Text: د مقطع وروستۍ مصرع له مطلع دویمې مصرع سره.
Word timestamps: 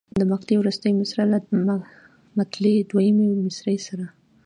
د 0.19 0.21
مقطع 0.31 0.55
وروستۍ 0.59 0.91
مصرع 1.01 1.25
له 1.33 1.39
مطلع 2.37 2.73
دویمې 2.89 3.27
مصرع 3.45 3.77
سره. 3.87 4.05